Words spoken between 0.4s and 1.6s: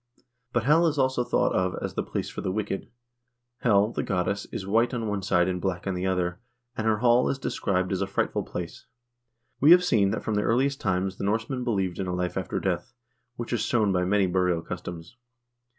But Hel is also thought